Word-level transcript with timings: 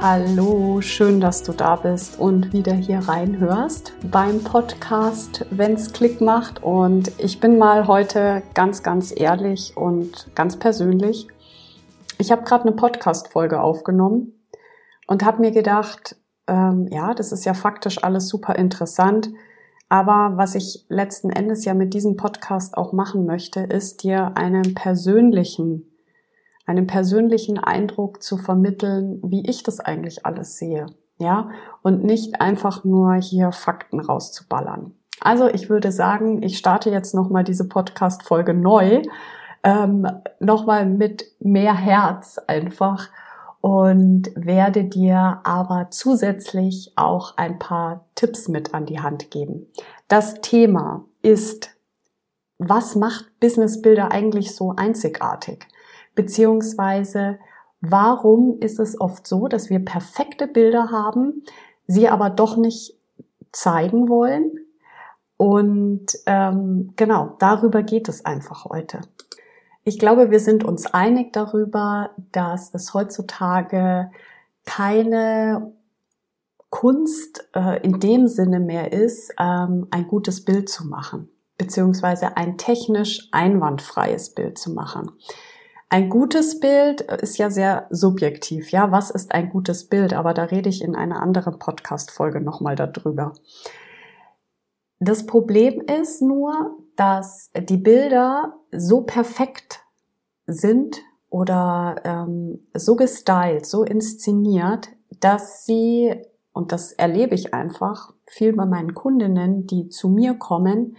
Hallo, 0.00 0.80
schön, 0.80 1.20
dass 1.20 1.42
du 1.42 1.52
da 1.52 1.74
bist 1.74 2.20
und 2.20 2.52
wieder 2.52 2.72
hier 2.72 3.00
reinhörst 3.00 3.94
beim 4.08 4.44
Podcast, 4.44 5.44
wenn's 5.50 5.92
Klick 5.92 6.20
macht. 6.20 6.62
Und 6.62 7.10
ich 7.18 7.40
bin 7.40 7.58
mal 7.58 7.88
heute 7.88 8.44
ganz, 8.54 8.84
ganz 8.84 9.12
ehrlich 9.14 9.76
und 9.76 10.30
ganz 10.36 10.56
persönlich. 10.56 11.26
Ich 12.18 12.30
habe 12.30 12.44
gerade 12.44 12.68
eine 12.68 12.76
Podcast-Folge 12.76 13.60
aufgenommen 13.60 14.34
und 15.08 15.24
habe 15.24 15.40
mir 15.40 15.50
gedacht, 15.50 16.14
ähm, 16.46 16.86
ja, 16.92 17.12
das 17.12 17.32
ist 17.32 17.44
ja 17.44 17.54
faktisch 17.54 18.04
alles 18.04 18.28
super 18.28 18.54
interessant. 18.54 19.30
Aber 19.88 20.34
was 20.36 20.54
ich 20.54 20.86
letzten 20.88 21.30
Endes 21.30 21.64
ja 21.64 21.74
mit 21.74 21.92
diesem 21.92 22.16
Podcast 22.16 22.76
auch 22.76 22.92
machen 22.92 23.26
möchte, 23.26 23.60
ist 23.60 24.04
dir 24.04 24.36
einen 24.36 24.74
persönlichen 24.74 25.88
einen 26.68 26.86
persönlichen 26.86 27.58
Eindruck 27.58 28.22
zu 28.22 28.36
vermitteln, 28.36 29.20
wie 29.24 29.48
ich 29.48 29.62
das 29.62 29.80
eigentlich 29.80 30.26
alles 30.26 30.58
sehe. 30.58 30.86
Ja, 31.18 31.48
und 31.82 32.04
nicht 32.04 32.40
einfach 32.40 32.84
nur 32.84 33.14
hier 33.14 33.50
Fakten 33.50 33.98
rauszuballern. 33.98 34.92
Also 35.20 35.48
ich 35.48 35.68
würde 35.68 35.90
sagen, 35.90 36.42
ich 36.42 36.58
starte 36.58 36.90
jetzt 36.90 37.14
nochmal 37.14 37.42
diese 37.42 37.66
Podcast-Folge 37.66 38.54
neu, 38.54 39.02
ähm, 39.64 40.06
nochmal 40.38 40.86
mit 40.86 41.24
mehr 41.40 41.74
Herz 41.74 42.38
einfach 42.46 43.08
und 43.60 44.30
werde 44.36 44.84
dir 44.84 45.40
aber 45.42 45.88
zusätzlich 45.90 46.92
auch 46.94 47.36
ein 47.36 47.58
paar 47.58 48.04
Tipps 48.14 48.46
mit 48.46 48.74
an 48.74 48.86
die 48.86 49.00
Hand 49.00 49.32
geben. 49.32 49.66
Das 50.06 50.40
Thema 50.42 51.04
ist, 51.22 51.70
was 52.58 52.94
macht 52.94 53.40
Businessbilder 53.40 54.12
eigentlich 54.12 54.54
so 54.54 54.74
einzigartig? 54.76 55.66
Beziehungsweise, 56.18 57.38
warum 57.80 58.58
ist 58.58 58.80
es 58.80 59.00
oft 59.00 59.24
so, 59.24 59.46
dass 59.46 59.70
wir 59.70 59.78
perfekte 59.78 60.48
Bilder 60.48 60.90
haben, 60.90 61.44
sie 61.86 62.08
aber 62.08 62.28
doch 62.28 62.56
nicht 62.56 62.98
zeigen 63.52 64.08
wollen? 64.08 64.50
Und 65.36 66.06
ähm, 66.26 66.92
genau, 66.96 67.36
darüber 67.38 67.84
geht 67.84 68.08
es 68.08 68.24
einfach 68.24 68.64
heute. 68.64 69.02
Ich 69.84 70.00
glaube, 70.00 70.32
wir 70.32 70.40
sind 70.40 70.64
uns 70.64 70.92
einig 70.92 71.32
darüber, 71.32 72.10
dass 72.32 72.74
es 72.74 72.94
heutzutage 72.94 74.10
keine 74.66 75.72
Kunst 76.68 77.48
äh, 77.54 77.80
in 77.84 78.00
dem 78.00 78.26
Sinne 78.26 78.58
mehr 78.58 78.92
ist, 78.92 79.32
ähm, 79.38 79.86
ein 79.92 80.08
gutes 80.08 80.44
Bild 80.44 80.68
zu 80.68 80.84
machen, 80.84 81.28
beziehungsweise 81.58 82.36
ein 82.36 82.58
technisch 82.58 83.28
einwandfreies 83.30 84.34
Bild 84.34 84.58
zu 84.58 84.72
machen. 84.72 85.12
Ein 85.90 86.10
gutes 86.10 86.60
Bild 86.60 87.00
ist 87.00 87.38
ja 87.38 87.48
sehr 87.48 87.86
subjektiv. 87.88 88.70
Ja, 88.72 88.92
was 88.92 89.10
ist 89.10 89.32
ein 89.32 89.48
gutes 89.48 89.88
Bild? 89.88 90.12
Aber 90.12 90.34
da 90.34 90.44
rede 90.44 90.68
ich 90.68 90.82
in 90.82 90.94
einer 90.94 91.22
anderen 91.22 91.58
Podcast-Folge 91.58 92.42
nochmal 92.42 92.76
darüber. 92.76 93.32
Das 95.00 95.24
Problem 95.24 95.80
ist 95.80 96.20
nur, 96.20 96.76
dass 96.96 97.50
die 97.56 97.78
Bilder 97.78 98.54
so 98.70 99.02
perfekt 99.02 99.80
sind 100.46 101.00
oder 101.30 101.96
ähm, 102.04 102.66
so 102.74 102.94
gestylt, 102.94 103.64
so 103.64 103.82
inszeniert, 103.82 104.90
dass 105.20 105.64
sie, 105.64 106.14
und 106.52 106.72
das 106.72 106.92
erlebe 106.92 107.34
ich 107.34 107.54
einfach 107.54 108.12
viel 108.26 108.52
bei 108.52 108.66
meinen 108.66 108.92
Kundinnen, 108.92 109.66
die 109.66 109.88
zu 109.88 110.08
mir 110.10 110.34
kommen, 110.34 110.96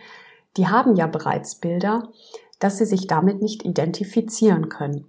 die 0.57 0.67
haben 0.67 0.95
ja 0.95 1.05
bereits 1.05 1.55
Bilder, 1.55 2.09
dass 2.59 2.77
sie 2.77 2.85
sich 2.85 3.07
damit 3.07 3.41
nicht 3.41 3.65
identifizieren 3.65 4.69
können. 4.69 5.05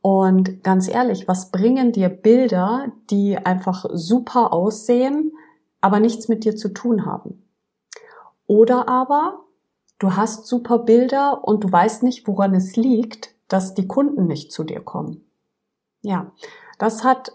Und 0.00 0.62
ganz 0.62 0.88
ehrlich, 0.88 1.26
was 1.26 1.50
bringen 1.50 1.92
dir 1.92 2.08
Bilder, 2.08 2.92
die 3.10 3.36
einfach 3.36 3.84
super 3.92 4.52
aussehen, 4.52 5.32
aber 5.80 6.00
nichts 6.00 6.28
mit 6.28 6.44
dir 6.44 6.56
zu 6.56 6.68
tun 6.68 7.04
haben? 7.04 7.44
Oder 8.46 8.88
aber 8.88 9.44
du 9.98 10.16
hast 10.16 10.46
super 10.46 10.78
Bilder 10.78 11.46
und 11.46 11.64
du 11.64 11.70
weißt 11.70 12.02
nicht, 12.02 12.26
woran 12.26 12.54
es 12.54 12.76
liegt, 12.76 13.34
dass 13.48 13.74
die 13.74 13.88
Kunden 13.88 14.26
nicht 14.26 14.52
zu 14.52 14.62
dir 14.64 14.80
kommen. 14.80 15.30
Ja, 16.02 16.32
das 16.78 17.02
hat 17.02 17.32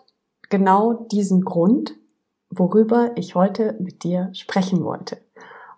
genau 0.49 0.93
diesen 0.93 1.43
Grund, 1.43 1.95
worüber 2.49 3.11
ich 3.15 3.35
heute 3.35 3.75
mit 3.79 4.03
dir 4.03 4.29
sprechen 4.33 4.83
wollte. 4.83 5.17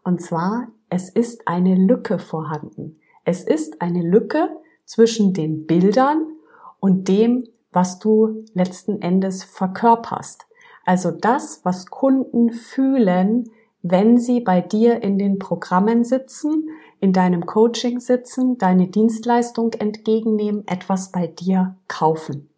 Und 0.04 0.22
zwar, 0.22 0.68
es 0.90 1.10
ist 1.10 1.48
eine 1.48 1.76
Lücke 1.76 2.20
vorhanden. 2.20 2.85
Es 3.26 3.44
ist 3.44 3.82
eine 3.82 4.04
Lücke 4.04 4.50
zwischen 4.86 5.34
den 5.34 5.66
Bildern 5.66 6.38
und 6.80 7.08
dem, 7.08 7.48
was 7.72 8.00
du 8.00 8.46
letzten 8.54 9.02
Endes 9.02 9.44
verkörperst. 9.44 10.46
Also 10.86 11.10
das, 11.10 11.62
was 11.64 11.88
Kunden 11.88 12.52
fühlen, 12.52 13.50
wenn 13.82 14.20
sie 14.20 14.40
bei 14.40 14.62
dir 14.62 15.02
in 15.02 15.18
den 15.18 15.40
Programmen 15.40 16.04
sitzen, 16.04 16.70
in 17.00 17.14
deinem 17.14 17.48
Coaching 17.48 18.00
sitzen, 18.00 18.58
deine 18.60 18.88
Dienstleistung 18.88 19.74
entgegennehmen, 19.74 20.68
etwas 20.68 21.12
bei 21.12 21.28
dir 21.28 21.76
kaufen. 21.88 22.50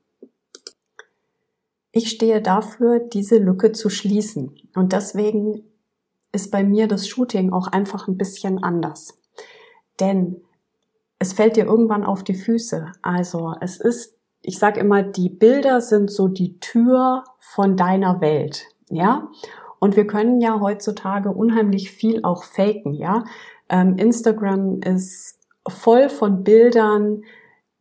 Ich 1.93 2.09
stehe 2.09 2.41
dafür, 2.41 2.99
diese 2.99 3.37
Lücke 3.37 3.71
zu 3.71 3.89
schließen. 3.89 4.55
Und 4.75 4.91
deswegen 4.91 5.63
ist 6.33 6.51
bei 6.51 6.63
mir 6.63 6.87
das 6.87 7.07
Shooting 7.07 7.53
auch 7.53 7.67
einfach 7.67 8.07
ein 8.07 8.17
bisschen 8.17 8.61
anders. 8.61 9.17
Denn 9.99 10.41
es 11.19 11.33
fällt 11.33 11.55
dir 11.55 11.65
irgendwann 11.65 12.03
auf 12.03 12.23
die 12.23 12.35
Füße. 12.35 12.91
Also 13.01 13.55
es 13.61 13.79
ist, 13.79 14.17
ich 14.41 14.59
sage 14.59 14.79
immer, 14.79 15.03
die 15.03 15.29
Bilder 15.29 15.81
sind 15.81 16.11
so 16.11 16.27
die 16.27 16.59
Tür 16.59 17.23
von 17.39 17.75
deiner 17.75 18.21
Welt, 18.21 18.67
ja. 18.89 19.29
Und 19.79 19.95
wir 19.95 20.07
können 20.07 20.41
ja 20.41 20.59
heutzutage 20.59 21.29
unheimlich 21.29 21.91
viel 21.91 22.23
auch 22.23 22.43
faken, 22.43 22.93
ja. 22.93 23.23
Ähm, 23.69 23.97
Instagram 23.97 24.81
ist 24.81 25.39
voll 25.67 26.09
von 26.09 26.43
Bildern, 26.43 27.23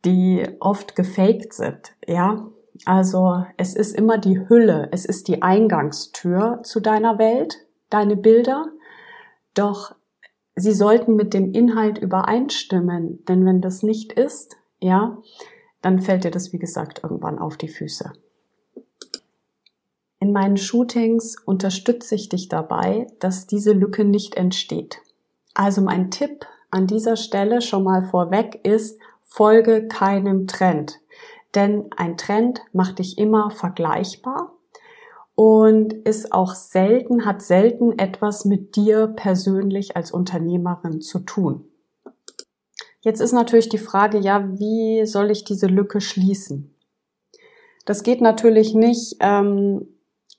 die 0.05 0.45
oft 0.59 0.95
gefaked 0.95 1.53
sind, 1.53 1.93
ja. 2.07 2.47
Also 2.85 3.43
es 3.57 3.75
ist 3.75 3.95
immer 3.95 4.17
die 4.17 4.47
Hülle, 4.47 4.89
es 4.91 5.05
ist 5.05 5.27
die 5.27 5.41
Eingangstür 5.41 6.59
zu 6.63 6.79
deiner 6.79 7.17
Welt, 7.17 7.57
deine 7.89 8.15
Bilder. 8.15 8.67
Doch 9.55 9.95
sie 10.57 10.73
sollten 10.73 11.15
mit 11.15 11.33
dem 11.33 11.53
Inhalt 11.53 11.99
übereinstimmen, 11.99 13.23
denn 13.25 13.45
wenn 13.45 13.61
das 13.61 13.83
nicht 13.83 14.11
ist, 14.11 14.57
ja, 14.79 15.17
dann 15.81 15.99
fällt 15.99 16.23
dir 16.23 16.31
das, 16.31 16.51
wie 16.51 16.59
gesagt, 16.59 17.01
irgendwann 17.03 17.39
auf 17.39 17.55
die 17.57 17.69
Füße. 17.69 18.11
In 20.19 20.33
meinen 20.33 20.57
Shootings 20.57 21.37
unterstütze 21.45 22.15
ich 22.15 22.27
dich 22.27 22.49
dabei, 22.49 23.07
dass 23.19 23.45
diese 23.45 23.71
Lücke 23.71 24.03
nicht 24.03 24.35
entsteht. 24.35 24.99
Also 25.53 25.81
mein 25.81 26.09
Tipp 26.09 26.45
an 26.71 26.87
dieser 26.87 27.15
Stelle 27.15 27.61
schon 27.61 27.83
mal 27.83 28.01
vorweg 28.09 28.59
ist, 28.65 28.99
folge 29.21 29.87
keinem 29.87 30.47
Trend. 30.47 30.99
Denn 31.53 31.85
ein 31.95 32.17
Trend 32.17 32.61
macht 32.73 32.97
dich 32.97 33.19
immer 33.19 33.51
vergleichbar 33.51 34.56
und 35.39 35.93
ist 35.93 36.33
auch 36.33 36.55
selten, 36.55 37.23
hat 37.23 37.43
selten 37.43 37.99
etwas 37.99 38.43
mit 38.43 38.75
dir 38.75 39.05
persönlich 39.05 39.95
als 39.95 40.09
Unternehmerin 40.09 40.99
zu 40.99 41.19
tun. 41.19 41.63
Jetzt 43.01 43.21
ist 43.21 43.33
natürlich 43.33 43.69
die 43.69 43.77
Frage, 43.77 44.17
ja, 44.17 44.49
wie 44.57 45.05
soll 45.05 45.29
ich 45.29 45.43
diese 45.43 45.67
Lücke 45.67 46.01
schließen? 46.01 46.75
Das 47.85 48.01
geht 48.01 48.19
natürlich 48.19 48.73
nicht 48.73 49.17
ähm, 49.19 49.87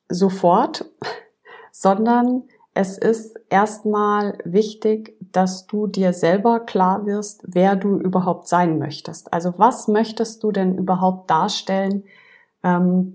sofort, 0.08 0.90
sondern 1.70 2.42
es 2.74 2.98
ist 2.98 3.38
erstmal 3.50 4.36
wichtig, 4.44 5.16
dass 5.20 5.68
du 5.68 5.86
dir 5.86 6.12
selber 6.12 6.58
klar 6.58 7.06
wirst, 7.06 7.44
wer 7.46 7.76
du 7.76 8.00
überhaupt 8.00 8.48
sein 8.48 8.80
möchtest. 8.80 9.32
Also 9.32 9.54
was 9.58 9.86
möchtest 9.86 10.42
du 10.42 10.50
denn 10.50 10.76
überhaupt 10.76 11.30
darstellen? 11.30 12.02
Ähm, 12.64 13.14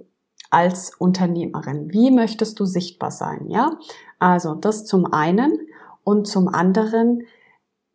als 0.53 0.91
Unternehmerin? 0.95 1.91
Wie 1.91 2.11
möchtest 2.11 2.59
du 2.59 2.65
sichtbar 2.65 3.11
sein? 3.11 3.49
Ja, 3.49 3.77
also 4.19 4.55
das 4.55 4.85
zum 4.85 5.11
einen 5.11 5.57
und 6.03 6.27
zum 6.27 6.47
anderen 6.47 7.23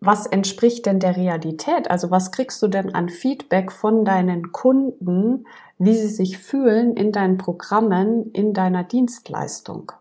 was 0.00 0.26
entspricht 0.26 0.87
denn 0.87 1.00
der 1.00 1.16
Realität? 1.16 1.90
Also 1.90 2.10
was 2.10 2.31
kriegst 2.31 2.62
du 2.62 2.69
denn 2.69 2.94
an 2.94 3.08
Feedback 3.08 3.72
von 3.72 4.05
deinen 4.05 4.52
Kunden, 4.52 5.46
wie 5.78 5.94
sie 5.94 6.08
sich 6.08 6.38
fühlen 6.38 6.96
in 6.96 7.10
deinen 7.10 7.37
Programmen, 7.37 8.31
in 8.32 8.55
deiner 8.55 8.84
Dienstleistung? 8.84 9.93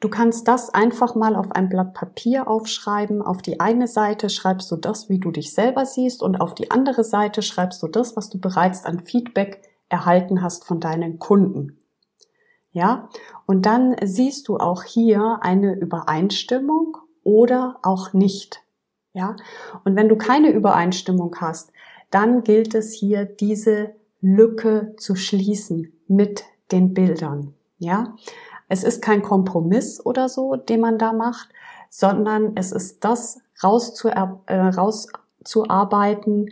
Du 0.00 0.08
kannst 0.08 0.46
das 0.46 0.72
einfach 0.72 1.16
mal 1.16 1.34
auf 1.34 1.52
ein 1.52 1.68
Blatt 1.68 1.92
Papier 1.92 2.48
aufschreiben. 2.48 3.20
Auf 3.20 3.42
die 3.42 3.58
eine 3.58 3.88
Seite 3.88 4.30
schreibst 4.30 4.70
du 4.70 4.76
das, 4.76 5.08
wie 5.08 5.18
du 5.18 5.32
dich 5.32 5.52
selber 5.52 5.86
siehst 5.86 6.22
und 6.22 6.40
auf 6.40 6.54
die 6.54 6.70
andere 6.70 7.02
Seite 7.02 7.42
schreibst 7.42 7.82
du 7.82 7.88
das, 7.88 8.16
was 8.16 8.28
du 8.28 8.38
bereits 8.38 8.84
an 8.84 9.00
Feedback 9.00 9.62
erhalten 9.88 10.42
hast 10.42 10.64
von 10.64 10.80
deinen 10.80 11.18
Kunden. 11.18 11.78
Ja, 12.72 13.08
und 13.46 13.66
dann 13.66 13.96
siehst 14.02 14.48
du 14.48 14.58
auch 14.58 14.84
hier 14.84 15.38
eine 15.40 15.74
Übereinstimmung 15.74 16.98
oder 17.24 17.78
auch 17.82 18.12
nicht. 18.12 18.62
Ja, 19.14 19.36
und 19.84 19.96
wenn 19.96 20.08
du 20.08 20.16
keine 20.16 20.50
Übereinstimmung 20.50 21.34
hast, 21.40 21.72
dann 22.10 22.42
gilt 22.44 22.74
es 22.74 22.92
hier, 22.92 23.24
diese 23.24 23.94
Lücke 24.20 24.94
zu 24.96 25.16
schließen 25.16 25.92
mit 26.06 26.44
den 26.72 26.94
Bildern. 26.94 27.54
Ja, 27.78 28.14
es 28.68 28.84
ist 28.84 29.02
kein 29.02 29.22
Kompromiss 29.22 30.04
oder 30.04 30.28
so, 30.28 30.56
den 30.56 30.80
man 30.80 30.98
da 30.98 31.12
macht, 31.12 31.48
sondern 31.90 32.56
es 32.56 32.72
ist 32.72 33.04
das 33.04 33.40
rauszu, 33.62 34.08
äh, 34.08 34.54
rauszuarbeiten, 34.54 36.50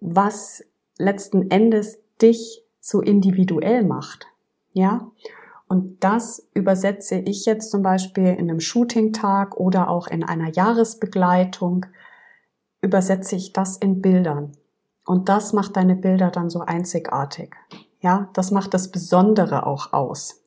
was 0.00 0.64
letzten 0.98 1.50
Endes 1.50 1.98
dich 2.20 2.63
so 2.84 3.00
individuell 3.00 3.82
macht. 3.82 4.26
Ja, 4.72 5.10
und 5.68 6.04
das 6.04 6.46
übersetze 6.52 7.16
ich 7.16 7.46
jetzt 7.46 7.70
zum 7.70 7.82
Beispiel 7.82 8.26
in 8.26 8.50
einem 8.50 8.60
Shooting-Tag 8.60 9.56
oder 9.56 9.88
auch 9.88 10.06
in 10.06 10.22
einer 10.22 10.50
Jahresbegleitung, 10.50 11.86
übersetze 12.82 13.36
ich 13.36 13.54
das 13.54 13.78
in 13.78 14.02
Bildern. 14.02 14.52
Und 15.06 15.30
das 15.30 15.54
macht 15.54 15.76
deine 15.76 15.96
Bilder 15.96 16.30
dann 16.30 16.50
so 16.50 16.60
einzigartig. 16.60 17.54
Ja, 18.00 18.28
das 18.34 18.50
macht 18.50 18.74
das 18.74 18.90
Besondere 18.90 19.66
auch 19.66 19.94
aus. 19.94 20.42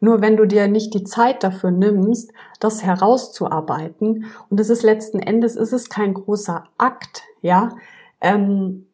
Nur 0.00 0.20
wenn 0.20 0.36
du 0.36 0.46
dir 0.46 0.68
nicht 0.68 0.92
die 0.92 1.04
Zeit 1.04 1.42
dafür 1.42 1.70
nimmst, 1.70 2.30
das 2.60 2.82
herauszuarbeiten, 2.82 4.26
und 4.50 4.60
es 4.60 4.68
ist 4.68 4.82
letzten 4.82 5.18
Endes, 5.18 5.56
ist 5.56 5.72
es 5.72 5.88
kein 5.88 6.12
großer 6.12 6.64
Akt, 6.76 7.22
ja, 7.40 7.70
ähm, 8.20 8.86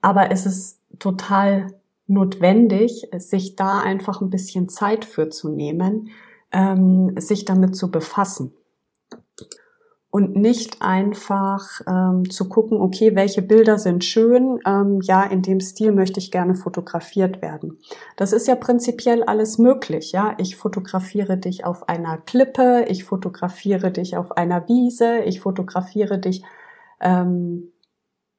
aber 0.00 0.30
es 0.30 0.46
ist 0.46 0.80
total 1.00 1.66
notwendig, 2.08 3.08
sich 3.18 3.56
da 3.56 3.80
einfach 3.80 4.20
ein 4.20 4.30
bisschen 4.30 4.68
Zeit 4.68 5.04
für 5.04 5.30
zu 5.30 5.48
nehmen, 5.48 6.10
ähm, 6.52 7.14
sich 7.18 7.44
damit 7.44 7.76
zu 7.76 7.90
befassen 7.90 8.54
und 10.10 10.36
nicht 10.36 10.80
einfach 10.80 11.82
ähm, 11.86 12.30
zu 12.30 12.48
gucken, 12.48 12.80
okay, 12.80 13.14
welche 13.14 13.42
Bilder 13.42 13.78
sind 13.78 14.04
schön, 14.04 14.58
ähm, 14.66 15.00
ja, 15.02 15.22
in 15.22 15.42
dem 15.42 15.60
Stil 15.60 15.92
möchte 15.92 16.18
ich 16.18 16.30
gerne 16.30 16.54
fotografiert 16.54 17.42
werden. 17.42 17.78
Das 18.16 18.32
ist 18.32 18.48
ja 18.48 18.56
prinzipiell 18.56 19.22
alles 19.22 19.58
möglich, 19.58 20.12
ja. 20.12 20.34
Ich 20.38 20.56
fotografiere 20.56 21.36
dich 21.36 21.66
auf 21.66 21.88
einer 21.90 22.16
Klippe, 22.16 22.86
ich 22.88 23.04
fotografiere 23.04 23.90
dich 23.90 24.16
auf 24.16 24.36
einer 24.36 24.66
Wiese, 24.66 25.18
ich 25.26 25.40
fotografiere 25.40 26.18
dich 26.18 26.42
ähm, 27.00 27.72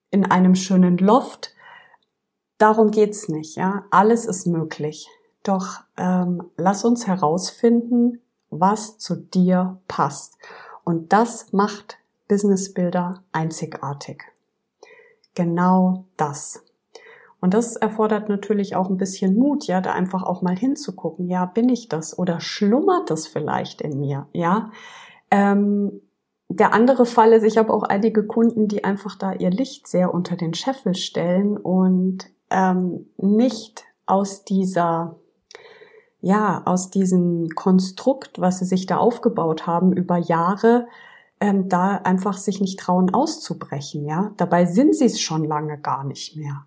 in 0.09 0.25
einem 0.25 0.55
schönen 0.55 0.97
Loft. 0.97 1.53
Darum 2.59 2.91
geht's 2.91 3.29
nicht, 3.29 3.55
ja. 3.55 3.85
Alles 3.89 4.25
ist 4.25 4.45
möglich. 4.45 5.07
Doch 5.43 5.79
ähm, 5.97 6.43
lass 6.57 6.85
uns 6.85 7.07
herausfinden, 7.07 8.21
was 8.49 8.97
zu 8.97 9.15
dir 9.15 9.79
passt. 9.87 10.37
Und 10.83 11.13
das 11.13 11.53
macht 11.53 11.97
Businessbilder 12.27 13.23
einzigartig. 13.31 14.23
Genau 15.35 16.05
das. 16.17 16.63
Und 17.39 17.53
das 17.53 17.77
erfordert 17.77 18.27
natürlich 18.27 18.75
auch 18.75 18.89
ein 18.89 18.97
bisschen 18.97 19.37
Mut, 19.37 19.65
ja, 19.67 19.79
da 19.79 19.93
einfach 19.93 20.23
auch 20.23 20.41
mal 20.41 20.57
hinzugucken. 20.57 21.29
Ja, 21.29 21.45
bin 21.45 21.69
ich 21.69 21.87
das 21.87 22.19
oder 22.19 22.41
schlummert 22.41 23.09
das 23.09 23.27
vielleicht 23.27 23.81
in 23.81 24.01
mir? 24.01 24.27
Ja. 24.33 24.71
Ähm, 25.31 26.01
der 26.49 26.73
andere 26.73 27.05
Fall 27.05 27.31
ist, 27.31 27.43
ich 27.43 27.57
habe 27.57 27.71
auch 27.71 27.83
einige 27.83 28.25
Kunden, 28.25 28.67
die 28.67 28.83
einfach 28.83 29.15
da 29.15 29.31
ihr 29.31 29.51
Licht 29.51 29.87
sehr 29.87 30.13
unter 30.13 30.35
den 30.35 30.53
Scheffel 30.53 30.95
stellen 30.95 31.55
und 31.55 32.29
ähm, 32.49 33.07
nicht 33.17 33.85
aus 34.05 34.43
dieser 34.43 35.15
ja, 36.21 36.61
aus 36.65 36.89
diesem 36.89 37.49
Konstrukt, 37.55 38.39
was 38.39 38.59
sie 38.59 38.65
sich 38.65 38.85
da 38.85 38.97
aufgebaut 38.97 39.67
haben 39.67 39.93
über 39.93 40.17
Jahre, 40.17 40.87
ähm, 41.39 41.69
da 41.69 41.95
einfach 41.95 42.37
sich 42.37 42.59
nicht 42.59 42.79
trauen 42.79 43.13
auszubrechen, 43.13 44.05
ja. 44.05 44.33
Dabei 44.37 44.65
sind 44.65 44.95
sie 44.95 45.05
es 45.05 45.21
schon 45.21 45.45
lange 45.45 45.79
gar 45.79 46.03
nicht 46.03 46.35
mehr. 46.35 46.65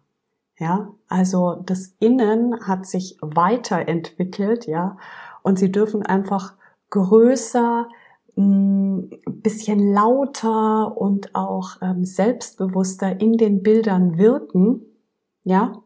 Ja, 0.59 0.95
also 1.09 1.63
das 1.67 1.95
Innen 1.99 2.67
hat 2.67 2.87
sich 2.87 3.19
weiterentwickelt, 3.21 4.67
ja, 4.67 4.97
und 5.43 5.59
sie 5.59 5.73
dürfen 5.73 6.03
einfach 6.03 6.55
größer, 6.91 7.89
ein 8.37 9.11
hm, 9.13 9.43
bisschen 9.43 9.93
lauter 9.93 10.97
und 10.97 11.35
auch 11.35 11.77
ähm, 11.83 12.05
selbstbewusster 12.07 13.21
in 13.21 13.35
den 13.37 13.63
Bildern 13.63 14.17
wirken, 14.17 14.87
ja, 15.45 15.83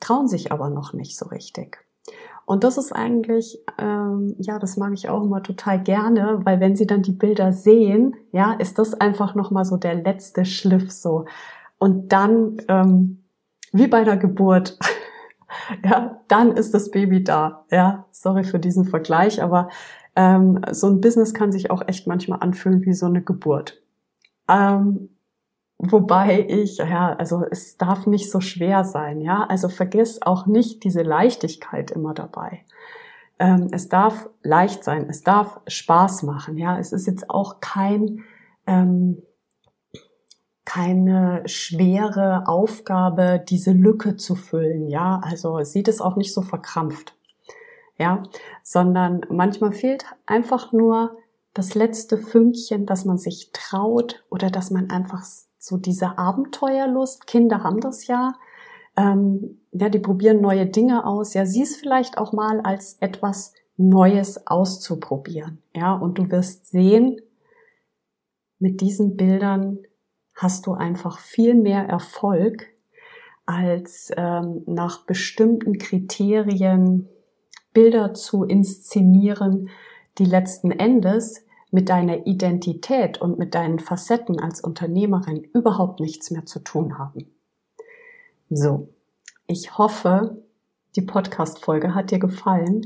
trauen 0.00 0.28
sich 0.28 0.52
aber 0.52 0.70
noch 0.70 0.92
nicht 0.92 1.16
so 1.16 1.26
richtig. 1.26 1.78
Und 2.44 2.64
das 2.64 2.76
ist 2.76 2.92
eigentlich, 2.92 3.58
ähm, 3.78 4.34
ja, 4.38 4.58
das 4.58 4.76
mag 4.76 4.92
ich 4.92 5.08
auch 5.08 5.22
immer 5.22 5.42
total 5.42 5.82
gerne, 5.82 6.40
weil 6.44 6.60
wenn 6.60 6.74
sie 6.74 6.86
dann 6.86 7.02
die 7.02 7.12
Bilder 7.12 7.52
sehen, 7.52 8.16
ja, 8.32 8.52
ist 8.52 8.78
das 8.78 8.94
einfach 8.94 9.34
nochmal 9.34 9.64
so 9.64 9.76
der 9.76 9.94
letzte 9.94 10.44
Schliff 10.44 10.90
so. 10.90 11.26
Und 11.78 12.12
dann, 12.12 12.56
ähm, 12.68 13.22
wie 13.72 13.86
bei 13.86 14.04
der 14.04 14.16
Geburt, 14.16 14.78
ja, 15.84 16.20
dann 16.28 16.52
ist 16.52 16.74
das 16.74 16.90
Baby 16.90 17.22
da. 17.22 17.64
Ja, 17.70 18.06
sorry 18.10 18.44
für 18.44 18.58
diesen 18.58 18.84
Vergleich, 18.84 19.42
aber 19.42 19.68
ähm, 20.16 20.60
so 20.72 20.88
ein 20.88 21.00
Business 21.00 21.34
kann 21.34 21.52
sich 21.52 21.70
auch 21.70 21.86
echt 21.86 22.06
manchmal 22.06 22.40
anfühlen 22.40 22.84
wie 22.84 22.92
so 22.92 23.06
eine 23.06 23.22
Geburt. 23.22 23.80
Ähm, 24.48 25.08
Wobei 25.84 26.46
ich, 26.48 26.78
ja, 26.78 27.12
also 27.14 27.44
es 27.50 27.76
darf 27.76 28.06
nicht 28.06 28.30
so 28.30 28.40
schwer 28.40 28.84
sein, 28.84 29.20
ja. 29.20 29.44
Also 29.48 29.68
vergiss 29.68 30.22
auch 30.22 30.46
nicht 30.46 30.84
diese 30.84 31.02
Leichtigkeit 31.02 31.90
immer 31.90 32.14
dabei. 32.14 32.64
Ähm, 33.40 33.66
es 33.72 33.88
darf 33.88 34.30
leicht 34.44 34.84
sein, 34.84 35.08
es 35.10 35.22
darf 35.24 35.60
Spaß 35.66 36.22
machen, 36.22 36.56
ja. 36.56 36.78
Es 36.78 36.92
ist 36.92 37.08
jetzt 37.08 37.28
auch 37.28 37.58
kein, 37.58 38.22
ähm, 38.68 39.22
keine 40.64 41.42
schwere 41.46 42.44
Aufgabe, 42.46 43.44
diese 43.48 43.72
Lücke 43.72 44.16
zu 44.16 44.36
füllen, 44.36 44.86
ja. 44.86 45.20
Also 45.24 45.64
sieht 45.64 45.88
es 45.88 46.00
auch 46.00 46.14
nicht 46.14 46.32
so 46.32 46.42
verkrampft, 46.42 47.16
ja. 47.98 48.22
Sondern 48.62 49.22
manchmal 49.30 49.72
fehlt 49.72 50.04
einfach 50.26 50.72
nur 50.72 51.16
das 51.54 51.74
letzte 51.74 52.18
Fünkchen, 52.18 52.86
dass 52.86 53.04
man 53.04 53.18
sich 53.18 53.50
traut 53.52 54.22
oder 54.30 54.48
dass 54.48 54.70
man 54.70 54.90
einfach 54.90 55.24
so 55.62 55.76
diese 55.76 56.18
Abenteuerlust. 56.18 57.26
Kinder 57.26 57.62
haben 57.62 57.80
das 57.80 58.08
ja. 58.08 58.32
Ähm, 58.96 59.60
ja, 59.70 59.88
die 59.88 60.00
probieren 60.00 60.40
neue 60.40 60.66
Dinge 60.66 61.06
aus. 61.06 61.34
Ja, 61.34 61.46
sieh 61.46 61.62
es 61.62 61.76
vielleicht 61.76 62.18
auch 62.18 62.32
mal 62.32 62.60
als 62.60 62.96
etwas 63.00 63.54
Neues 63.76 64.46
auszuprobieren. 64.46 65.62
Ja, 65.74 65.94
und 65.94 66.18
du 66.18 66.30
wirst 66.30 66.66
sehen, 66.66 67.20
mit 68.58 68.80
diesen 68.80 69.16
Bildern 69.16 69.78
hast 70.34 70.66
du 70.66 70.72
einfach 70.72 71.18
viel 71.18 71.54
mehr 71.54 71.86
Erfolg, 71.86 72.66
als 73.46 74.10
ähm, 74.16 74.62
nach 74.66 75.04
bestimmten 75.04 75.78
Kriterien 75.78 77.08
Bilder 77.72 78.14
zu 78.14 78.44
inszenieren, 78.44 79.68
die 80.18 80.24
letzten 80.24 80.70
Endes 80.70 81.44
mit 81.72 81.88
deiner 81.88 82.26
Identität 82.26 83.20
und 83.20 83.38
mit 83.38 83.54
deinen 83.54 83.80
Facetten 83.80 84.38
als 84.38 84.60
Unternehmerin 84.60 85.42
überhaupt 85.54 86.00
nichts 86.00 86.30
mehr 86.30 86.44
zu 86.44 86.60
tun 86.60 86.98
haben. 86.98 87.34
So, 88.50 88.90
ich 89.46 89.78
hoffe, 89.78 90.42
die 90.94 91.00
Podcast-Folge 91.00 91.94
hat 91.94 92.10
dir 92.10 92.18
gefallen 92.18 92.82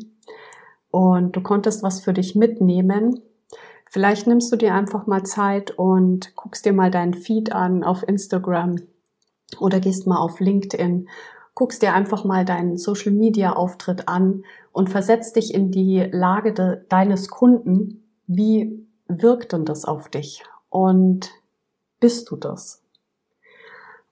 und 0.92 1.34
du 1.34 1.40
konntest 1.40 1.82
was 1.82 2.00
für 2.00 2.12
dich 2.12 2.36
mitnehmen. 2.36 3.20
Vielleicht 3.90 4.28
nimmst 4.28 4.52
du 4.52 4.56
dir 4.56 4.72
einfach 4.72 5.08
mal 5.08 5.24
Zeit 5.24 5.72
und 5.72 6.36
guckst 6.36 6.64
dir 6.64 6.72
mal 6.72 6.92
deinen 6.92 7.14
Feed 7.14 7.52
an 7.52 7.82
auf 7.82 8.06
Instagram 8.06 8.76
oder 9.58 9.80
gehst 9.80 10.06
mal 10.06 10.18
auf 10.18 10.38
LinkedIn, 10.38 11.08
guckst 11.54 11.82
dir 11.82 11.92
einfach 11.92 12.24
mal 12.24 12.44
deinen 12.44 12.76
Social 12.76 13.10
Media 13.10 13.52
Auftritt 13.54 14.06
an 14.06 14.44
und 14.70 14.90
versetzt 14.90 15.34
dich 15.34 15.52
in 15.52 15.72
die 15.72 16.08
Lage 16.12 16.52
de, 16.52 16.84
deines 16.88 17.28
Kunden 17.28 18.05
wie 18.26 18.86
wirkt 19.08 19.52
denn 19.52 19.64
das 19.64 19.84
auf 19.84 20.08
dich? 20.08 20.42
Und 20.68 21.30
bist 22.00 22.30
du 22.30 22.36
das? 22.36 22.82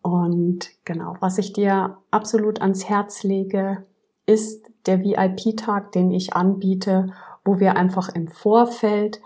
Und 0.02 0.71
genau, 0.85 1.16
was 1.21 1.38
ich 1.38 1.52
dir 1.52 1.97
absolut 2.11 2.61
ans 2.61 2.88
Herz 2.88 3.23
lege, 3.23 3.85
ist 4.26 4.71
der 4.87 5.00
VIP-Tag, 5.00 5.92
den 5.92 6.11
ich 6.11 6.35
anbiete, 6.35 7.12
wo 7.44 7.59
wir 7.59 7.76
einfach 7.76 8.09
im 8.11 8.28
Vorfeld 8.28 9.21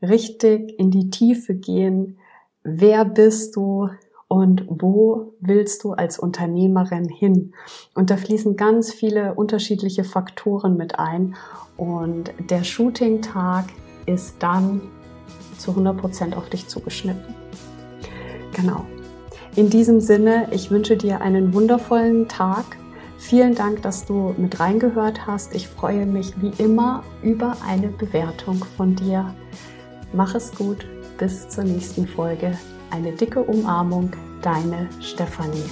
richtig 0.00 0.78
in 0.78 0.90
die 0.90 1.10
Tiefe 1.10 1.54
gehen, 1.54 2.18
wer 2.62 3.04
bist 3.04 3.56
du 3.56 3.88
und 4.28 4.64
wo 4.68 5.34
willst 5.40 5.84
du 5.84 5.92
als 5.92 6.18
Unternehmerin 6.18 7.08
hin? 7.08 7.52
Und 7.94 8.10
da 8.10 8.16
fließen 8.16 8.56
ganz 8.56 8.92
viele 8.92 9.34
unterschiedliche 9.34 10.04
Faktoren 10.04 10.76
mit 10.76 10.98
ein. 10.98 11.36
Und 11.76 12.32
der 12.48 12.64
Shooting-Tag 12.64 13.66
ist 14.06 14.36
dann 14.40 14.80
zu 15.58 15.72
100% 15.72 16.34
auf 16.34 16.48
dich 16.48 16.68
zugeschnitten. 16.68 17.34
Genau. 18.54 18.84
In 19.54 19.70
diesem 19.70 20.00
Sinne, 20.00 20.48
ich 20.50 20.70
wünsche 20.70 20.96
dir 20.96 21.20
einen 21.20 21.52
wundervollen 21.52 22.28
Tag. 22.28 22.64
Vielen 23.18 23.54
Dank, 23.54 23.82
dass 23.82 24.06
du 24.06 24.34
mit 24.36 24.60
reingehört 24.60 25.26
hast. 25.26 25.54
Ich 25.54 25.68
freue 25.68 26.06
mich 26.06 26.34
wie 26.40 26.52
immer 26.62 27.04
über 27.22 27.56
eine 27.66 27.88
Bewertung 27.88 28.64
von 28.76 28.96
dir. 28.96 29.32
Mach 30.12 30.34
es 30.34 30.54
gut. 30.54 30.86
Bis 31.18 31.48
zur 31.48 31.64
nächsten 31.64 32.06
Folge. 32.06 32.58
Eine 32.90 33.12
dicke 33.12 33.42
Umarmung. 33.42 34.10
Deine 34.42 34.88
Stefanie. 35.00 35.62